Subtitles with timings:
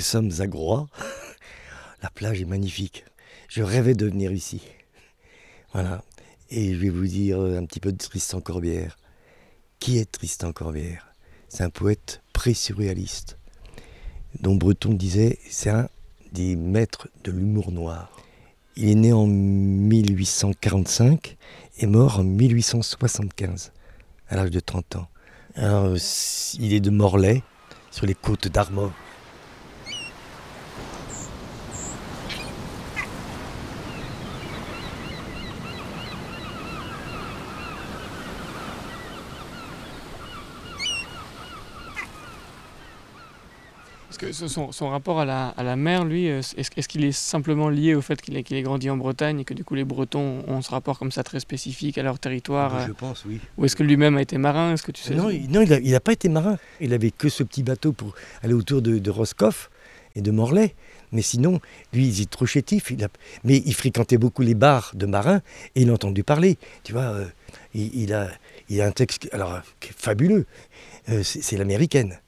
[0.00, 0.88] Nous sommes à Groix.
[2.02, 3.04] La plage est magnifique.
[3.48, 4.62] Je rêvais de venir ici.
[5.74, 6.02] Voilà.
[6.48, 8.96] Et je vais vous dire un petit peu de Tristan Corbière.
[9.78, 11.12] Qui est Tristan Corbière?
[11.50, 13.36] C'est un poète pré-surréaliste,
[14.40, 15.90] dont Breton disait c'est un
[16.32, 18.10] des maîtres de l'humour noir.
[18.76, 21.36] Il est né en 1845
[21.76, 23.72] et mort en 1875,
[24.30, 25.08] à l'âge de 30 ans.
[25.58, 27.42] Il est de Morlaix,
[27.90, 28.92] sur les côtes d'Armor.
[44.18, 47.94] Que son, rapport à la, à la, mer, lui, euh, est-ce qu'il est simplement lié
[47.94, 50.70] au fait qu'il ait, grandi en Bretagne et que du coup les Bretons ont ce
[50.70, 53.40] rapport comme ça très spécifique à leur territoire Je euh, pense, oui.
[53.58, 55.14] Ou est-ce que lui-même a été marin Est-ce que tu sais?
[55.14, 56.58] Non, il n'a pas été marin.
[56.80, 59.70] Il avait que ce petit bateau pour aller autour de, de Roscoff
[60.14, 60.74] et de Morlaix.
[61.12, 61.60] Mais sinon,
[61.92, 62.90] lui, il est trop chétif.
[62.90, 63.08] Il a...
[63.44, 65.40] Mais il fréquentait beaucoup les bars de marins
[65.74, 66.56] et il a entendu parler.
[66.84, 67.26] Tu vois, euh,
[67.74, 68.28] il, a,
[68.68, 69.60] il a un texte alors,
[69.96, 70.46] fabuleux.
[71.22, 72.18] c'est l'américaine.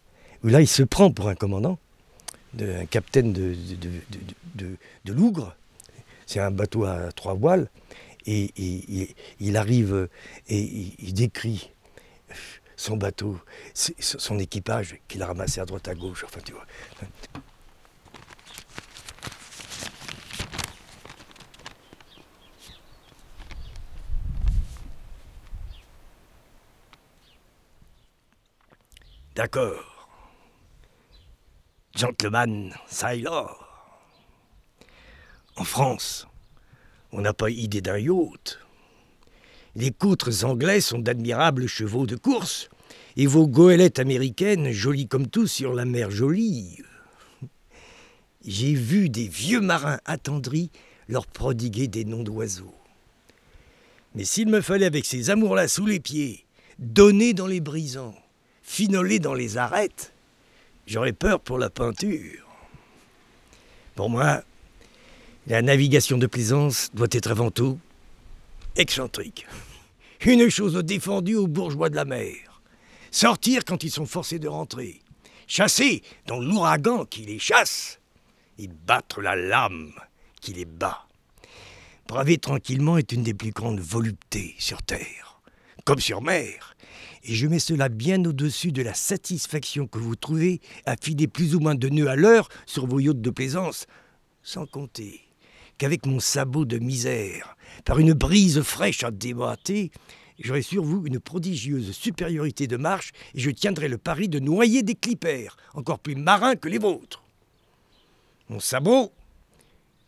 [0.45, 1.79] Là, il se prend pour un commandant
[2.61, 3.55] un capitaine de,
[4.55, 5.55] de, Lougre.
[6.27, 7.69] C'est un bateau à trois voiles.
[8.27, 8.53] Et,
[9.41, 10.09] il arrive
[10.49, 10.61] et
[10.99, 11.71] il, décrit
[12.77, 13.39] son bateau,
[13.75, 16.25] son équipage qu'il a ramassé à droite à gauche.
[29.35, 29.92] D'accord.
[31.95, 33.69] Gentleman Sailor.
[35.57, 36.27] En France,
[37.13, 38.59] on n'a pas idée d'un yacht.
[39.77, 42.71] Les coutres anglais sont d'admirables chevaux de course,
[43.17, 46.79] et vos goélettes américaines, jolies comme tout sur la mer jolie.
[48.45, 50.71] J'ai vu des vieux marins attendris
[51.09, 52.75] leur prodiguer des noms d'oiseaux.
[54.15, 56.47] Mais s'il me fallait avec ces amours-là sous les pieds,
[56.79, 58.15] donner dans les brisants,
[58.63, 60.12] finoler dans les arêtes,
[60.87, 62.47] J'aurais peur pour la peinture.
[63.95, 64.43] Pour moi,
[65.47, 67.79] la navigation de plaisance doit être avant tout
[68.77, 69.47] excentrique.
[70.25, 72.61] Une chose défendue aux bourgeois de la mer.
[73.11, 75.01] Sortir quand ils sont forcés de rentrer.
[75.47, 78.01] Chasser dans l'ouragan qui les chasse.
[78.59, 79.93] Et battre la lame
[80.41, 81.07] qui les bat.
[82.07, 85.41] Braver tranquillement est une des plus grandes voluptés sur terre,
[85.85, 86.72] comme sur mer.
[87.25, 91.55] Et je mets cela bien au-dessus de la satisfaction que vous trouvez à filer plus
[91.55, 93.87] ou moins de nœuds à l'heure sur vos yachts de plaisance,
[94.43, 95.21] sans compter
[95.79, 99.91] qu'avec mon sabot de misère, par une brise fraîche à déboîter,
[100.39, 104.83] j'aurai sur vous une prodigieuse supériorité de marche et je tiendrai le pari de noyer
[104.83, 107.23] des clippers, encore plus marins que les vôtres.
[108.49, 109.13] Mon sabot,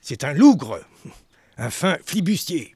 [0.00, 0.80] c'est un lougre,
[1.56, 2.74] un fin flibustier,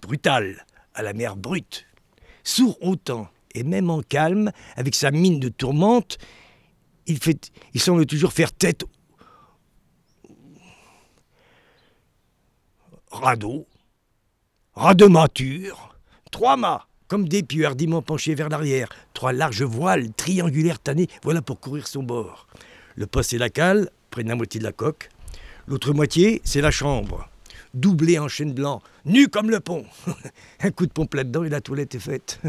[0.00, 1.86] brutal à la mer brute,
[2.44, 6.18] sourd autant et même en calme, avec sa mine de tourmente,
[7.06, 8.84] il, fait, il semble toujours faire tête
[13.12, 13.66] radeau,
[14.74, 15.96] rademature,
[16.30, 21.42] trois mâts, comme des pieux hardiment penchés vers l'arrière, trois larges voiles triangulaires tannées, voilà
[21.42, 22.46] pour courir son bord.
[22.96, 25.10] Le poste et la cale prennent la moitié de la coque,
[25.66, 27.28] l'autre moitié, c'est la chambre,
[27.74, 29.84] doublée en chêne blanc, nue comme le pont.
[30.60, 32.40] Un coup de pompe là-dedans et la toilette est faite.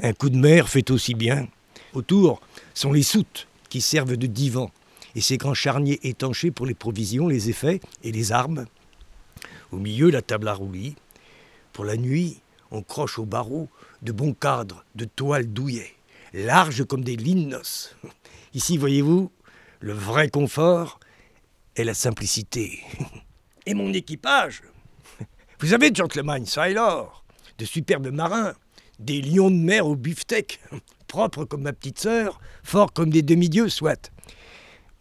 [0.00, 1.48] Un coup de mer fait aussi bien.
[1.92, 2.40] Autour
[2.74, 4.70] sont les soutes qui servent de divan
[5.14, 8.66] et ces grands charniers étanchés pour les provisions, les effets et les armes.
[9.72, 10.94] Au milieu, la table à roulis.
[11.72, 13.68] Pour la nuit, on croche au barreau
[14.02, 15.94] de bons cadres de toile douillet,
[16.32, 17.96] larges comme des linos.
[18.54, 19.30] Ici, voyez-vous,
[19.80, 21.00] le vrai confort
[21.76, 22.82] est la simplicité.
[23.66, 24.62] Et mon équipage?
[25.60, 28.54] Vous avez, gentlemen, ça et de superbes marins,
[28.98, 30.60] des lions de mer au beefsteak,
[31.06, 34.10] propres comme ma petite sœur, forts comme des demi-dieux, soit.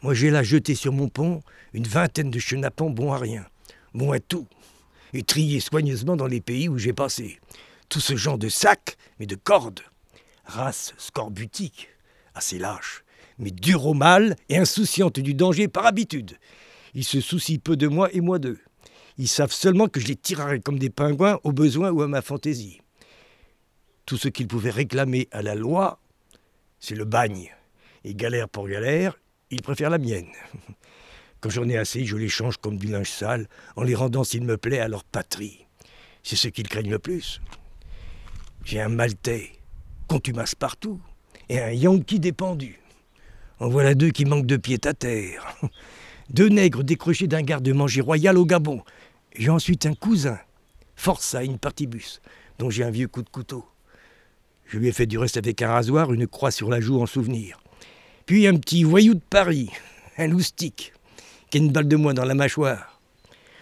[0.01, 1.41] Moi, j'ai là jeté sur mon pont
[1.73, 3.45] une vingtaine de chenapans bons à rien,
[3.93, 4.47] bons à tout,
[5.13, 7.39] et triés soigneusement dans les pays où j'ai passé.
[7.89, 9.81] Tout ce genre de sacs, mais de cordes.
[10.45, 11.89] Race scorbutique,
[12.33, 13.03] assez lâche,
[13.37, 16.37] mais dure au mal et insouciante du danger par habitude.
[16.93, 18.59] Ils se soucient peu de moi et moi d'eux.
[19.17, 22.21] Ils savent seulement que je les tirerai comme des pingouins au besoin ou à ma
[22.21, 22.81] fantaisie.
[24.07, 25.99] Tout ce qu'ils pouvaient réclamer à la loi,
[26.79, 27.53] c'est le bagne.
[28.05, 29.19] Et galère pour galère,
[29.51, 30.29] ils préfèrent la mienne.
[31.41, 34.43] Quand j'en ai assez, je les change comme du linge sale, en les rendant, s'il
[34.43, 35.65] me plaît, à leur patrie.
[36.23, 37.41] C'est ce qu'ils craignent le plus.
[38.63, 39.51] J'ai un Maltais,
[40.07, 41.01] contumace partout,
[41.49, 42.79] et un Yankee dépendu.
[43.59, 45.45] En voilà deux qui manquent de pied à terre.
[46.29, 48.83] Deux nègres décrochés d'un garde-manger royal au Gabon.
[49.35, 50.37] J'ai ensuite un cousin,
[50.95, 52.21] Força, une partibus,
[52.59, 53.65] dont j'ai un vieux coup de couteau.
[54.67, 57.05] Je lui ai fait du reste avec un rasoir, une croix sur la joue en
[57.05, 57.59] souvenir.
[58.25, 59.69] Puis un petit voyou de Paris,
[60.17, 60.93] un loustique,
[61.49, 62.99] qui a une balle de moins dans la mâchoire.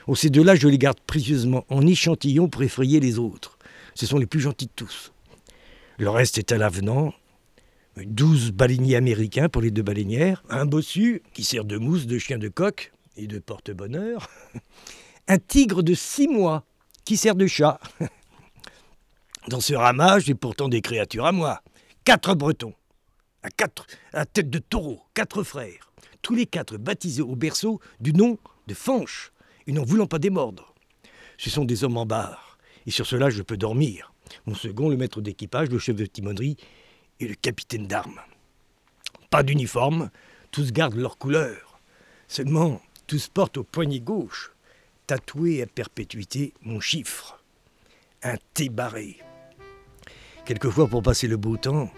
[0.08, 3.58] Oh, ces deux-là, je les garde précieusement en échantillon pour effrayer les autres.
[3.94, 5.12] Ce sont les plus gentils de tous.
[5.98, 7.14] Le reste est à l'avenant.
[7.98, 12.38] Douze baleiniers américains pour les deux baleinières, un bossu qui sert de mousse, de chien
[12.38, 14.30] de coq et de porte-bonheur,
[15.28, 16.66] un tigre de six mois
[17.06, 17.80] qui sert de chat.
[19.48, 21.62] Dans ce ramage, j'ai pourtant des créatures à moi.
[22.04, 22.74] Quatre bretons,
[23.44, 25.92] à quatre, à tête de taureau, quatre frères,
[26.24, 29.32] tous les quatre baptisés au berceau du nom de Fanche,
[29.68, 30.74] et n'en voulant pas démordre.
[31.38, 32.58] Ce sont des hommes en barre,
[32.88, 34.14] et sur cela je peux dormir.
[34.48, 36.58] Mon second, le maître d'équipage, le chef de timonerie
[37.20, 38.22] et le capitaine d'armes.
[39.30, 40.10] Pas d'uniforme,
[40.50, 41.80] tous gardent leur couleur.
[42.28, 44.54] Seulement, tous portent au poignet gauche,
[45.06, 47.44] tatoué à perpétuité, mon chiffre.
[48.24, 49.20] Un T barré.
[50.46, 51.90] Quelquefois, pour passer le beau temps,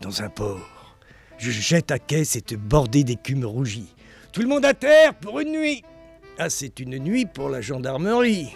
[0.00, 0.96] dans un port,
[1.38, 3.94] je jette à quai cette bordée d'écume rougie.
[4.32, 5.82] Tout le monde à terre pour une nuit
[6.38, 8.50] Ah, c'est une nuit pour la gendarmerie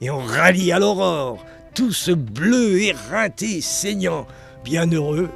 [0.00, 1.44] Et on rallie à l'aurore,
[1.76, 4.26] tous bleus, éreintés, saignants,
[4.64, 5.30] bien heureux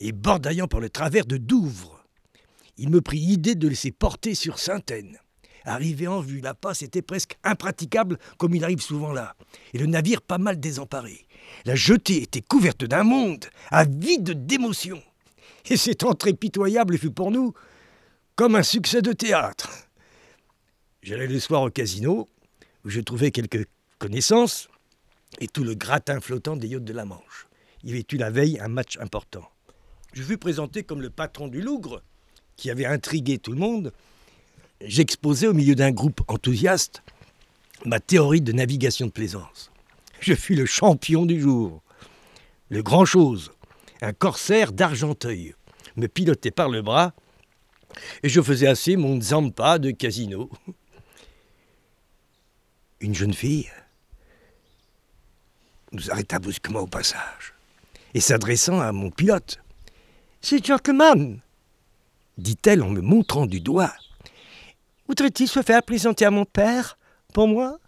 [0.00, 2.04] et bordaillant par le travers de Douvres.
[2.76, 5.18] Il me prit idée de laisser porter sur Sainte-Aine.
[5.64, 9.36] Arrivé en vue, la passe était presque impraticable comme il arrive souvent là,
[9.72, 11.26] et le navire pas mal désemparé.
[11.64, 15.00] La jetée était couverte d'un monde, avide d'émotion.
[15.70, 17.52] Et cette entrée pitoyable fut pour nous
[18.34, 19.70] comme un succès de théâtre.
[21.02, 22.28] J'allais le soir au casino,
[22.84, 23.66] où je trouvais quelques
[23.98, 24.68] connaissances,
[25.38, 27.46] et tout le gratin flottant des yachts de la Manche.
[27.82, 29.48] Il y avait eu la veille un match important.
[30.12, 32.02] Je fus présenté comme le patron du Lougre,
[32.56, 33.92] qui avait intrigué tout le monde.
[34.80, 37.02] J'exposais au milieu d'un groupe enthousiaste
[37.84, 39.70] ma théorie de navigation de plaisance.
[40.20, 41.82] Je fus le champion du jour.
[42.68, 43.52] Le grand chose,
[44.00, 45.54] un corsaire d'Argenteuil,
[45.96, 47.12] me pilotait par le bras
[48.22, 50.50] et je faisais assez mon zampa de casino.
[53.00, 53.70] Une jeune fille
[55.90, 57.51] nous arrêta brusquement au passage,
[58.14, 59.58] et s'adressant à mon pilote.
[60.40, 61.40] C'est gentleman,
[62.38, 63.92] dit-elle en me montrant du doigt.
[65.06, 66.98] Voudrait-il se faire présenter à mon père,
[67.32, 67.78] pour moi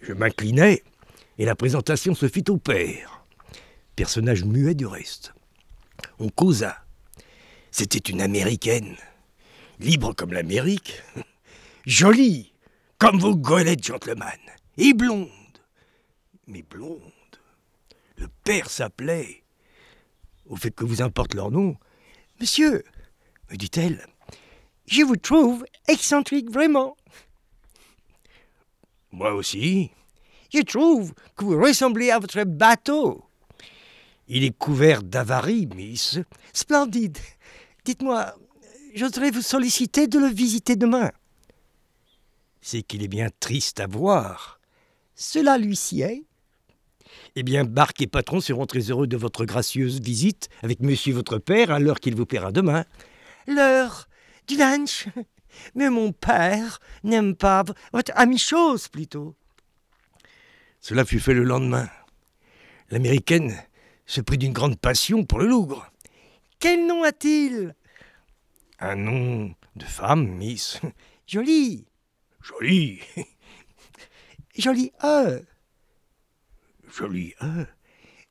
[0.00, 0.82] Je m'inclinai,
[1.38, 3.24] et la présentation se fit au père.
[3.96, 5.34] Personnage muet du reste.
[6.18, 6.76] On causa.
[7.70, 8.96] C'était une américaine,
[9.80, 11.02] libre comme l'Amérique,
[11.86, 12.52] jolie
[12.98, 14.38] comme vos goélettes, gentleman,
[14.78, 15.28] et blonde
[16.46, 17.00] mais blonde.
[18.24, 19.42] Le père s'appelait,
[20.46, 21.76] au fait que vous importe leur nom,
[22.40, 22.82] Monsieur,
[23.50, 24.06] me dit-elle,
[24.86, 26.96] je vous trouve excentrique vraiment.
[29.12, 29.90] Moi aussi.
[30.54, 33.22] Je trouve que vous ressemblez à votre bateau.
[34.26, 36.18] Il est couvert d'avaries, Miss.
[36.54, 37.18] Splendide.
[37.84, 38.34] Dites-moi,
[38.94, 41.12] j'oserais vous solliciter de le visiter demain.
[42.62, 44.60] C'est qu'il est bien triste à voir.
[45.14, 46.24] Cela lui sied.
[47.36, 51.38] Eh bien, Barque et Patron seront très heureux de votre gracieuse visite avec monsieur votre
[51.38, 52.84] père à l'heure qu'il vous plaira demain.
[53.46, 54.08] L'heure
[54.46, 55.08] du lunch
[55.74, 59.34] Mais mon père n'aime pas votre ami-chose plutôt.
[60.80, 61.88] Cela fut fait le lendemain.
[62.90, 63.56] L'américaine
[64.06, 65.90] se prit d'une grande passion pour le Louvre.
[66.58, 67.74] Quel nom a-t-il?
[68.78, 70.80] Un nom de femme, Miss.
[71.26, 71.86] Joli.
[72.42, 73.00] Joli.
[74.58, 75.44] Joli E.
[76.96, 77.66] Joli, hein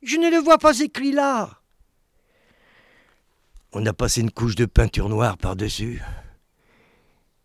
[0.04, 1.60] Je ne le vois pas écrit là.
[3.74, 6.02] On a passé une couche de peinture noire par-dessus.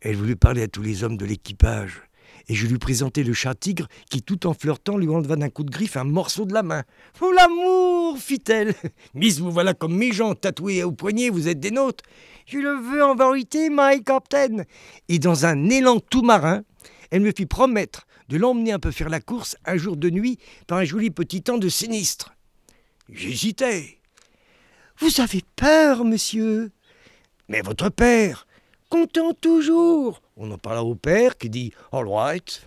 [0.01, 2.03] Elle voulut parler à tous les hommes de l'équipage,
[2.47, 5.71] et je lui présentai le chat-tigre qui, tout en flirtant, lui enleva d'un coup de
[5.71, 6.85] griffe un morceau de la main.
[7.21, 8.75] Oh l'amour fit-elle
[9.15, 12.05] Miss, vous voilà comme mes gens, tatoués au poignet, vous êtes des nôtres.
[12.47, 14.63] Je le veux en vérité, my captain.
[15.09, 16.63] Et dans un élan tout marin,
[17.11, 20.39] elle me fit promettre de l'emmener un peu faire la course un jour de nuit
[20.67, 22.35] par un joli petit temps de sinistre.
[23.09, 23.99] J'hésitais.
[24.99, 26.71] Vous avez peur, monsieur?
[27.49, 28.47] Mais votre père
[28.91, 32.67] Content toujours On en parla au père qui dit All right.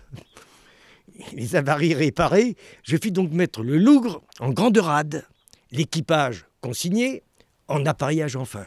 [1.32, 5.26] Les avaries réparées, je fis donc mettre le lougre en grande rade,
[5.70, 7.22] l'équipage consigné,
[7.68, 8.66] en appareillage enfin.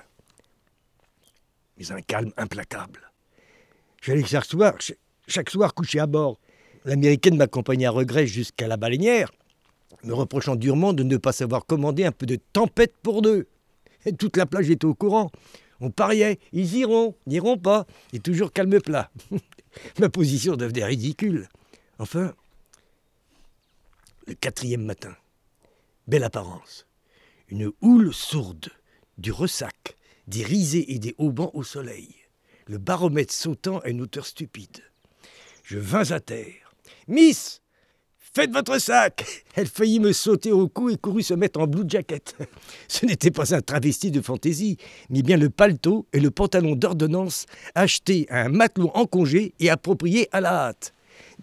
[1.77, 3.11] Mais un calme implacable.
[4.01, 4.75] J'allais chaque soir,
[5.27, 6.39] chaque soir coucher à bord.
[6.85, 9.31] L'américaine m'accompagnait à regret jusqu'à la baleinière,
[10.03, 13.47] me reprochant durement de ne pas savoir commander un peu de tempête pour deux.
[14.19, 15.31] Toute la plage était au courant.
[15.81, 19.09] On pariait, ils iront, n'iront pas, et toujours calme plat.
[19.99, 21.49] Ma position devenait ridicule.
[21.97, 22.33] Enfin,
[24.27, 25.15] le quatrième matin,
[26.07, 26.85] belle apparence,
[27.49, 28.69] une houle sourde,
[29.17, 32.15] du ressac, des risées et des haubans au soleil,
[32.67, 34.83] le baromètre sautant à une hauteur stupide.
[35.63, 36.64] Je vins à terre.
[37.07, 37.61] Miss
[38.35, 39.25] Faites votre sac
[39.55, 42.35] Elle faillit me sauter au cou et courut se mettre en blue jacket.
[42.89, 44.75] Ce n'était pas un travesti de fantaisie,
[45.09, 49.69] mais bien le paletot et le pantalon d'ordonnance achetés à un matelot en congé et
[49.69, 50.93] appropriés à la hâte.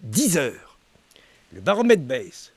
[0.03, 0.77] Dix heures.
[1.51, 2.53] Le baromètre baisse.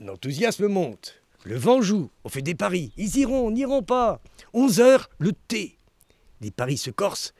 [0.00, 1.14] L'enthousiasme monte.
[1.44, 2.10] Le vent joue.
[2.24, 2.92] On fait des paris.
[2.98, 4.20] Ils iront, n'iront pas.
[4.52, 5.78] Onze heures, le thé.
[6.42, 7.32] Les paris se corsent.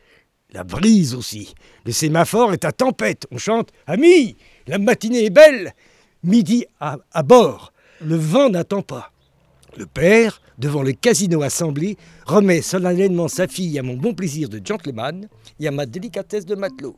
[0.52, 1.54] La brise aussi.
[1.84, 3.26] Le sémaphore est à tempête.
[3.30, 5.72] On chante Amis, la matinée est belle.
[6.22, 7.72] Midi à, bord.
[8.00, 9.12] Le vent n'attend pas.
[9.76, 11.96] Le père, devant le casino assemblé,
[12.26, 15.28] remet solennellement sa fille à mon bon plaisir de gentleman
[15.60, 16.96] et à ma délicatesse de matelot.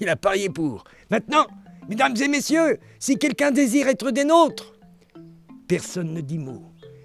[0.00, 0.84] Il a parié pour.
[1.10, 1.46] Maintenant,
[1.88, 4.74] mesdames et messieurs, si quelqu'un désire être des nôtres,
[5.68, 6.62] personne ne dit mot.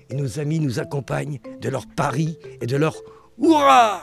[0.09, 2.95] Et nos amis nous accompagnent de leur paris et de leur
[3.37, 4.01] hurrah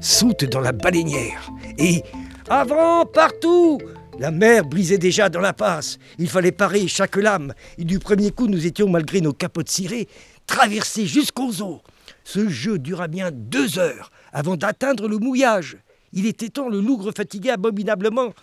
[0.00, 2.02] Saute dans la baleinière et
[2.48, 3.78] avant partout
[4.18, 5.98] la mer brisait déjà dans la passe.
[6.18, 7.54] Il fallait parer chaque lame.
[7.78, 10.08] Et du premier coup, nous étions, malgré nos capotes cirées,
[10.46, 11.80] traversés jusqu'aux eaux.
[12.24, 15.78] Ce jeu dura bien deux heures avant d'atteindre le mouillage.
[16.12, 18.34] Il était temps, le lougre fatigué abominablement.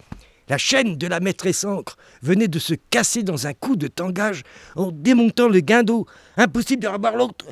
[0.47, 4.43] La chaîne de la maîtresse ancre venait de se casser dans un coup de tangage
[4.75, 6.07] en démontant le guindeau.
[6.37, 7.45] Impossible de revoir l'autre.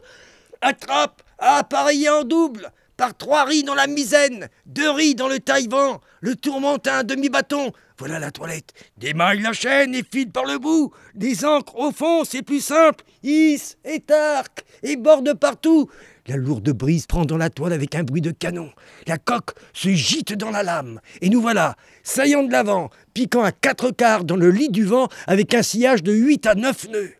[0.61, 6.01] Attrape, appareillé en double par trois riz dans la misaine, deux riz dans le taille-vent,
[6.21, 7.71] le tourmentin un demi-bâton.
[7.97, 8.73] Voilà la toilette.
[8.97, 10.91] Démaille la chaîne et file par le bout.
[11.13, 13.05] Des ancres au fond, c'est plus simple.
[13.23, 15.89] Hisse et tarque et borde partout.
[16.27, 18.71] La lourde brise prend dans la toile avec un bruit de canon.
[19.07, 20.99] La coque se gîte dans la lame.
[21.21, 25.07] Et nous voilà, saillant de l'avant, piquant à quatre quarts dans le lit du vent
[25.27, 27.13] avec un sillage de huit à neuf nœuds.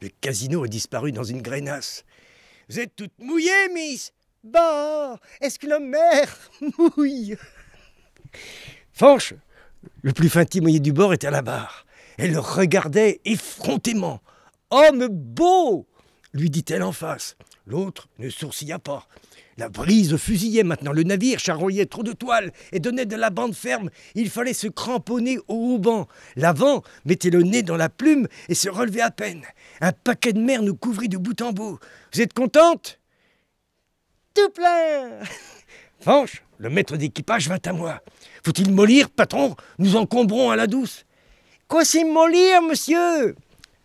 [0.00, 2.04] Le casino a disparu dans une grenasse.
[2.68, 4.12] Vous êtes toute mouillée, miss
[5.40, 6.36] est-ce que la mer
[6.96, 7.36] mouille?
[8.92, 9.34] Fanche,
[10.02, 11.86] le plus fin timonier du bord, était à la barre.
[12.18, 14.20] Elle le regardait effrontément.
[14.70, 15.86] Homme beau
[16.34, 17.36] lui dit-elle en face.
[17.66, 19.06] L'autre ne sourcilla pas.
[19.56, 23.54] La brise fusillait maintenant, le navire charroyait trop de toiles et donnait de la bande
[23.54, 23.90] ferme.
[24.14, 26.06] Il fallait se cramponner au ruban.
[26.36, 29.42] L'avant mettait le nez dans la plume et se relevait à peine.
[29.80, 31.78] Un paquet de mer nous couvrit de bout en bout.
[32.12, 33.00] Vous êtes contente?
[34.34, 35.20] Tout plein.
[36.00, 38.00] Fanche, le maître d'équipage vint à moi.
[38.44, 39.56] Faut-il mollir, patron?
[39.78, 41.04] Nous encombrons à la douce.
[41.66, 43.34] Quoi c'est mollir, monsieur?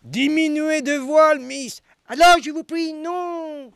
[0.02, 1.80] Diminuez de voile, miss.
[2.08, 3.70] Alors, je vous prie, non.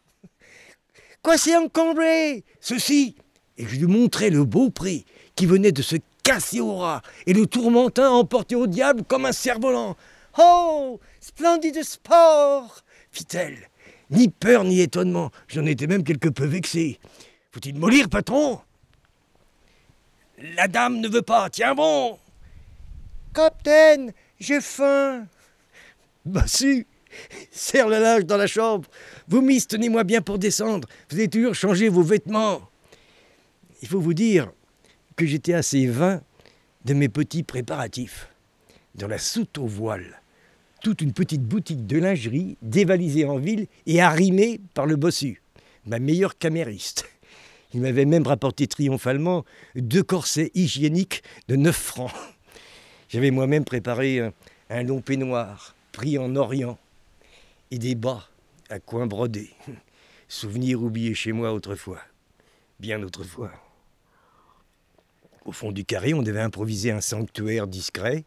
[1.23, 2.45] Quoi c'est encombrer?
[2.61, 3.17] Ceci.
[3.57, 7.33] Et je lui montrai le beau prix qui venait de se casser au ras et
[7.33, 9.97] le tourmentin emporté au diable comme un cerf-volant.
[10.39, 13.68] Oh, splendide sport fit-elle.
[14.11, 16.99] Ni peur ni étonnement, j'en étais même quelque peu vexé.
[17.53, 18.61] Faut-il mollir, patron?
[20.55, 22.19] La dame ne veut pas, tiens bon
[23.35, 25.27] Capitaine, j'ai faim
[26.25, 26.87] Bah si
[27.50, 28.88] Serre le linge dans la chambre.
[29.29, 30.88] Vous, miss, tenez-moi bien pour descendre.
[31.11, 32.69] Vous avez toujours changé vos vêtements.
[33.83, 34.50] Il faut vous dire
[35.17, 36.21] que j'étais assez vain
[36.85, 38.29] de mes petits préparatifs.
[38.95, 40.21] Dans la soute aux voiles,
[40.81, 45.43] toute une petite boutique de lingerie dévalisée en ville et arrimée par le bossu,
[45.87, 47.09] ma meilleure camériste.
[47.75, 49.45] Il m'avait même rapporté triomphalement
[49.75, 52.13] deux corsets hygiéniques de 9 francs.
[53.09, 54.21] J'avais moi-même préparé
[54.71, 56.79] un, long peignoir pris en Orient
[57.71, 58.29] et des bas
[58.71, 59.51] à coin brodé.
[60.29, 62.01] Souvenir oublié chez moi autrefois.
[62.81, 63.51] Bien autrefois.
[65.45, 68.25] Au fond du carré, on devait improviser un sanctuaire discret,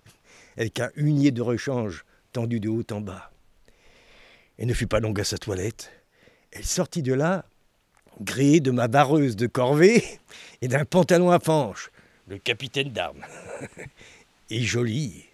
[0.58, 3.32] avec un hunier de rechange tendu de haut en bas.
[4.58, 5.92] Elle ne fut pas longue à sa toilette.
[6.52, 7.46] Elle sortit de là,
[8.20, 10.04] gréée de ma vareuse de corvée
[10.62, 11.92] et d'un pantalon à fange,
[12.28, 13.26] le capitaine d'armes.
[14.50, 15.26] et jolie.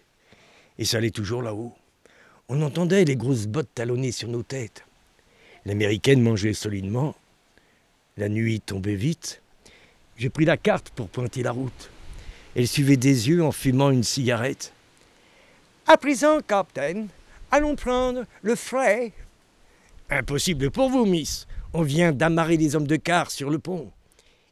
[0.77, 1.73] Et ça allait toujours là-haut.
[2.49, 4.85] On entendait les grosses bottes talonnées sur nos têtes.
[5.65, 7.15] L'américaine mangeait solidement.
[8.15, 9.41] La nuit tombait vite.
[10.17, 11.91] J'ai pris la carte pour pointer la route.
[12.55, 14.71] Elle suivait des yeux en fumant une cigarette.
[15.89, 17.07] À présent, capitaine,
[17.49, 19.13] allons prendre le frais.
[20.09, 21.47] Impossible pour vous, miss.
[21.73, 23.89] On vient d'amarrer les hommes de car sur le pont.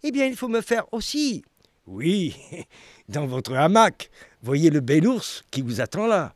[0.04, 1.44] Eh bien, il faut me faire aussi.
[1.88, 2.38] Oui,
[3.10, 4.10] dans votre hamac.
[4.44, 6.34] Voyez le bel ours qui vous attend là.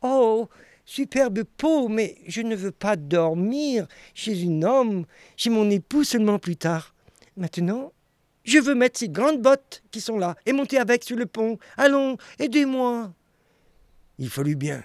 [0.00, 0.48] Oh,
[0.84, 5.06] Superbe peau, mais je ne veux pas dormir chez un homme,
[5.36, 6.94] chez mon époux seulement plus tard.
[7.36, 7.92] Maintenant,
[8.44, 11.58] je veux mettre ces grandes bottes qui sont là et monter avec sur le pont.
[11.76, 13.12] Allons, aidez-moi.
[14.20, 14.84] Il fallut bien.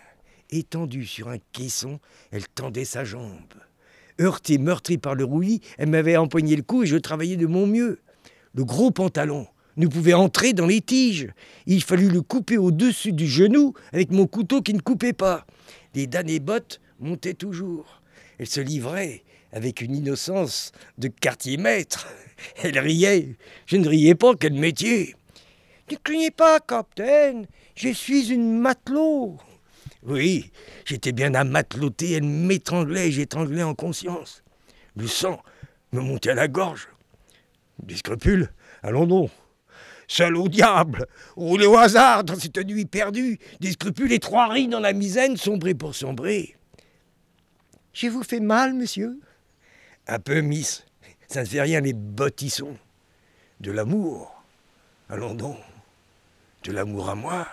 [0.50, 2.00] Étendue sur un caisson,
[2.32, 3.54] elle tendait sa jambe.
[4.18, 7.68] Heurtée, meurtrie par le roulis, elle m'avait empoigné le cou et je travaillais de mon
[7.68, 8.00] mieux.
[8.54, 11.28] Le gros pantalon ne pouvait entrer dans les tiges.
[11.66, 15.46] Il fallut le couper au-dessus du genou avec mon couteau qui ne coupait pas.
[15.96, 18.02] Les damnées bottes montaient toujours.
[18.40, 22.08] Elle se livrait avec une innocence de quartier-maître.
[22.64, 23.36] Elle riait.
[23.66, 25.14] Je ne riais pas, quel métier.
[25.92, 27.46] Ne craignez pas, capitaine,
[27.76, 29.38] je suis une matelot.
[30.04, 30.52] Oui,
[30.86, 34.44] j'étais bien à mateloter, elle m'étranglait, j'étranglais en conscience.
[34.96, 35.42] Le sang
[35.92, 36.88] me montait à la gorge.
[37.84, 38.50] Des scrupules
[38.84, 39.32] Allons donc.
[40.08, 44.68] Seul au diable, roulé au hasard dans cette nuit perdue, des scrupules et trois riz
[44.68, 46.56] dans la misaine, sombrer pour sombrer.
[47.94, 49.20] Je vous fais mal, monsieur?
[50.08, 50.86] Un peu, miss.
[51.28, 52.78] Ça ne fait rien, les bottissons.
[53.60, 54.44] De l'amour.
[55.10, 55.58] Allons donc.
[56.64, 57.48] De l'amour à moi.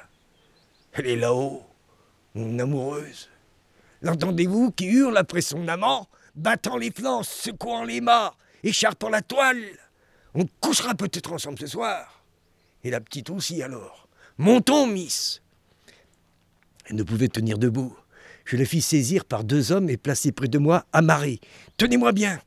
[0.92, 1.62] Elle est là-haut,
[2.34, 3.30] mon amoureuse.
[4.02, 9.62] L'entendez-vous qui hurle après son amant, battant les flancs, secouant les mâts, écharpant la toile
[10.34, 12.22] On couchera peut-être ensemble ce soir.
[12.84, 14.06] Et la petite aussi alors.
[14.36, 15.40] Montons, Miss
[16.86, 17.96] Elle ne pouvait tenir debout.
[18.44, 21.40] Je la fis saisir par deux hommes et placer près de moi, amarré.
[21.78, 22.40] Tenez-moi bien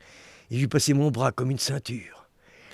[0.52, 2.28] Et j'eus passé mon bras comme une ceinture.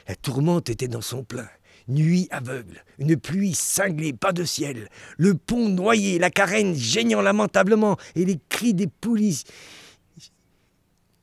[0.08, 1.48] La tourmente était dans son plein.
[1.88, 7.98] Nuit aveugle, une pluie cinglée, pas de ciel, le pont noyé, la carène geignant lamentablement,
[8.16, 9.44] et les cris des poulies.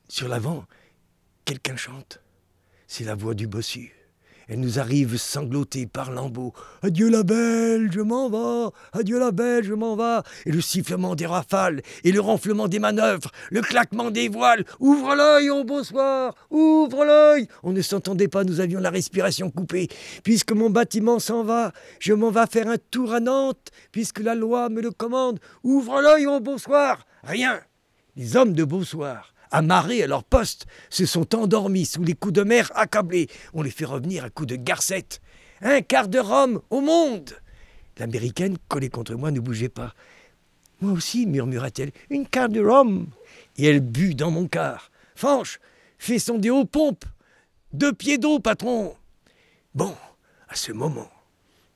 [0.07, 0.65] Sur l'avant,
[1.45, 2.21] quelqu'un chante.
[2.87, 3.98] C'est la voix du bossu.
[4.51, 6.53] Elle nous arrive sanglotée par lambeaux.
[6.81, 8.71] Adieu la belle, je m'en vais.
[8.93, 10.23] Adieu la belle, je m'en vais.
[10.47, 14.65] Et le sifflement des rafales, et le ronflement des manœuvres, le claquement des voiles.
[14.79, 17.47] Ouvre l'œil, oh bonsoir, ouvre l'œil.
[17.61, 19.87] On ne s'entendait pas, nous avions la respiration coupée.
[20.23, 24.33] Puisque mon bâtiment s'en va, je m'en vais faire un tour à Nantes, puisque la
[24.33, 25.39] loi me le commande.
[25.63, 27.05] Ouvre l'œil, oh bonsoir.
[27.23, 27.59] Rien.
[28.15, 32.43] Les hommes de bonsoir amarrés à leur poste, se sont endormis sous les coups de
[32.43, 33.27] mer accablés.
[33.53, 35.21] On les fait revenir à coups de garcette.
[35.61, 37.31] Un quart de rhum au monde
[37.97, 39.93] L'américaine, collée contre moi, ne bougeait pas.
[40.79, 43.07] Moi aussi, murmura-t-elle, une quart de rhum.
[43.57, 44.89] Et elle but dans mon quart.
[45.15, 45.59] Fanche,
[45.97, 47.05] fais sonder aux pompes.
[47.73, 48.95] Deux pieds d'eau, patron.
[49.75, 49.95] Bon,
[50.47, 51.11] à ce moment,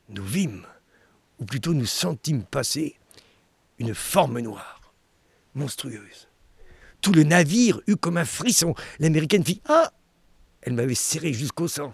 [0.10, 0.66] nous vîmes,
[1.40, 2.96] ou plutôt nous sentîmes passer,
[3.78, 4.94] une forme noire,
[5.54, 6.30] monstrueuse.
[7.04, 8.74] Tout le navire eut comme un frisson.
[8.98, 9.92] L'américaine fit Ah
[10.62, 11.94] Elle m'avait serré jusqu'au sang.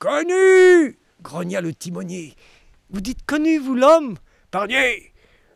[0.00, 2.34] Connu grogna le timonier.
[2.90, 4.18] Vous dites connu, vous l'homme?
[4.50, 4.78] Pardieu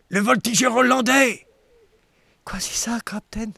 [0.09, 1.49] Le voltigeur hollandais
[2.45, 3.53] Quoi, c'est ça, capitaine?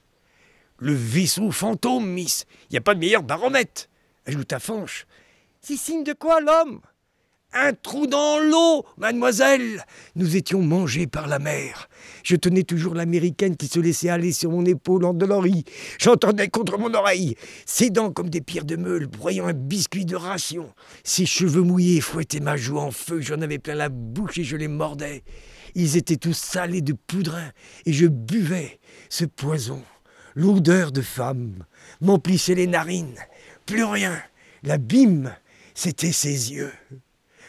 [0.79, 2.47] Le vaisseau fantôme, miss.
[2.71, 3.89] Il n'y a pas de meilleur baromètre.
[4.25, 5.07] Ajouta Fanche.
[5.61, 6.81] C'est signe de quoi, l'homme?
[7.55, 9.85] Un trou dans l'eau, mademoiselle
[10.17, 11.89] Nous étions mangés par la mer.
[12.23, 15.65] Je tenais toujours l'américaine qui se laissait aller sur mon épaule endolorie.
[15.99, 17.37] J'entendais contre mon oreille
[17.67, 20.73] ses dents comme des pierres de meule, broyant un biscuit de ration.
[21.05, 24.57] Ses cheveux mouillés fouettaient ma joue en feu, j'en avais plein la bouche et je
[24.57, 25.23] les mordais.
[25.75, 27.51] Ils étaient tous salés de poudrin,
[27.85, 29.83] et je buvais ce poison.
[30.35, 31.65] L'odeur de femme
[32.01, 33.19] m'emplissait les narines.
[33.67, 34.17] Plus rien.
[34.63, 35.35] L'abîme,
[35.75, 36.73] c'était ses yeux.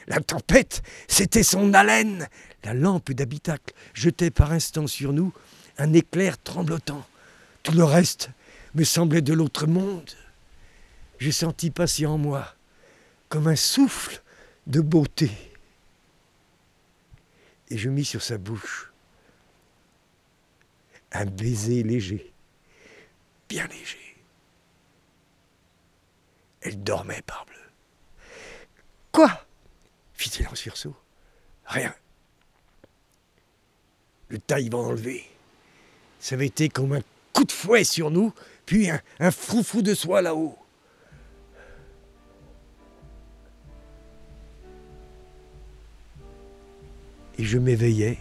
[0.08, 2.28] La tempête, c'était son haleine.
[2.64, 5.34] La lampe d'habitacle jetait par instant sur nous
[5.78, 7.06] un éclair tremblotant.
[7.64, 8.30] Tout le reste
[8.76, 10.12] me semblait de l'autre monde.
[11.18, 12.54] Je sentis passer en moi
[13.30, 14.22] comme un souffle
[14.68, 15.32] de beauté.
[17.70, 18.92] Et je mis sur sa bouche
[21.16, 22.34] un baiser léger,
[23.48, 24.18] bien léger.
[26.62, 27.56] Elle dormait, parbleu.
[29.12, 29.45] Quoi?
[30.30, 30.96] Fit-il sursaut.
[31.66, 31.94] Rien.
[34.30, 35.24] Le taille va enlever.
[36.20, 37.02] Ça avait été comme un
[37.34, 38.34] coup de fouet sur nous,
[38.66, 40.58] puis un, un froufrou de soie là-haut.
[47.38, 48.18] Et je m'éveillais.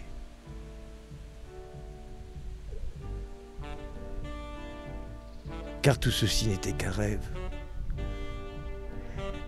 [5.81, 7.27] Car tout ceci n'était qu'un rêve,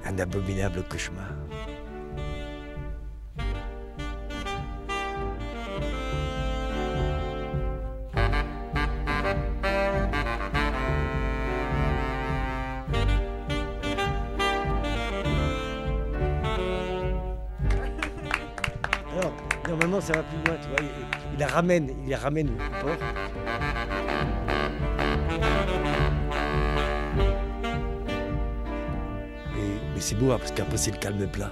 [0.05, 1.33] un abominable cauchemar.
[21.57, 22.97] Ramène, il la ramène au port.
[29.95, 31.51] Mais c'est beau, hein, parce qu'après, c'est le calme plat,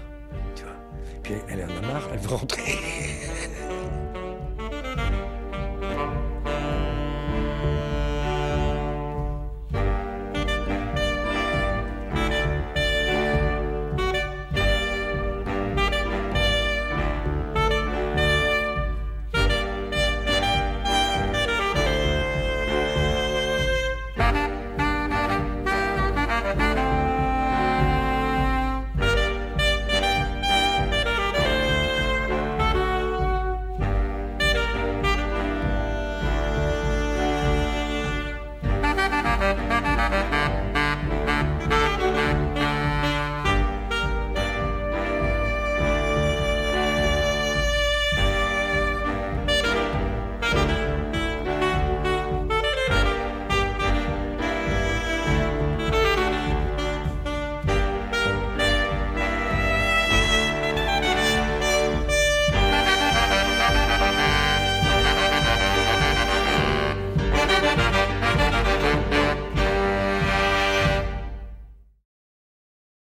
[0.55, 0.75] tu vois.
[1.23, 2.79] Puis elle en a marre, elle veut rentrer.